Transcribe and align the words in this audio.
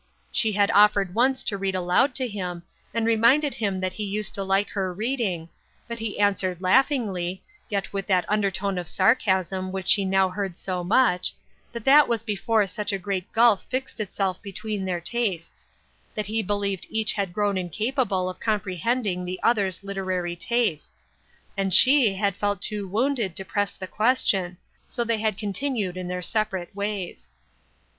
She 0.31 0.53
had 0.53 0.71
offered 0.71 1.13
once 1.13 1.43
to 1.43 1.59
read 1.59 1.75
aloud 1.75 2.15
to 2.15 2.27
him, 2.27 2.63
and 2.91 3.05
reminded 3.05 3.53
him 3.53 3.81
that 3.81 3.93
he 3.93 4.03
used 4.03 4.33
to 4.33 4.43
like 4.43 4.69
her 4.71 4.91
reading, 4.91 5.47
but 5.87 5.99
he 5.99 6.19
answered 6.19 6.59
laughingly, 6.59 7.43
yet 7.69 7.93
with 7.93 8.07
that 8.07 8.27
undertone 8.27 8.79
of 8.79 8.87
sarcasm 8.87 9.71
which 9.71 9.87
she 9.87 10.03
now 10.03 10.29
heard 10.29 10.57
so 10.57 10.83
much, 10.83 11.35
that 11.71 11.85
that 11.85 12.07
was 12.07 12.23
before 12.23 12.65
such 12.65 12.91
a 12.91 12.97
great 12.97 13.31
gulf 13.31 13.63
fixed 13.69 13.99
itself 13.99 14.41
between 14.41 14.85
their 14.85 14.99
tastes; 14.99 15.67
that 16.15 16.25
he 16.25 16.41
be 16.41 16.51
lieved 16.55 16.87
each 16.89 17.13
had 17.13 17.31
grown 17.31 17.55
incapable 17.55 18.27
of 18.27 18.39
comprehending 18.39 19.23
the 19.23 19.39
other's 19.43 19.83
literary 19.83 20.35
tastes; 20.35 21.05
and 21.55 21.75
she 21.75 22.15
had 22.15 22.35
felt 22.35 22.59
too 22.59 22.87
wounded 22.87 23.35
to 23.35 23.45
press 23.45 23.73
the 23.75 23.85
question, 23.85 24.57
so 24.87 25.03
they 25.03 25.19
had 25.19 25.39
con 25.39 25.53
tinued 25.53 25.95
in 25.95 26.07
their 26.07 26.23
separate 26.23 26.75
ways. 26.75 27.29